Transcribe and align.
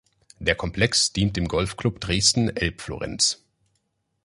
Der 0.39 0.55
Komplex 0.55 1.13
dient 1.13 1.37
dem 1.37 1.47
Golfclub 1.47 1.99
Dresden-Elbflorenz. 1.99 3.45